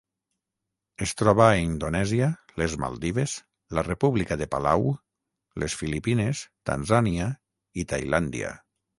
[1.05, 2.29] Es troba a Indonèsia,
[2.61, 3.35] les Maldives,
[3.79, 4.87] la República de Palau,
[5.65, 7.27] les Filipines, Tanzània
[7.83, 8.55] i Tailàndia.